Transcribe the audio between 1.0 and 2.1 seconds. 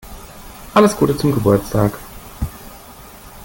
zum Geburtstag!